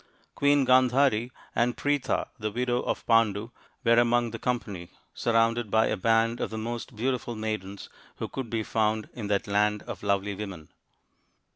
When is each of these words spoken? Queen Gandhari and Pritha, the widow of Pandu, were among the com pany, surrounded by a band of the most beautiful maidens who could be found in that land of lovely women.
Queen 0.33 0.65
Gandhari 0.65 1.29
and 1.53 1.77
Pritha, 1.77 2.29
the 2.39 2.49
widow 2.49 2.79
of 2.81 3.05
Pandu, 3.05 3.51
were 3.83 3.99
among 3.99 4.31
the 4.31 4.39
com 4.39 4.59
pany, 4.59 4.89
surrounded 5.13 5.69
by 5.69 5.85
a 5.85 5.95
band 5.95 6.41
of 6.41 6.49
the 6.49 6.57
most 6.57 6.95
beautiful 6.95 7.35
maidens 7.35 7.87
who 8.15 8.27
could 8.27 8.49
be 8.49 8.63
found 8.63 9.09
in 9.13 9.27
that 9.27 9.45
land 9.45 9.83
of 9.83 10.01
lovely 10.01 10.33
women. 10.33 10.69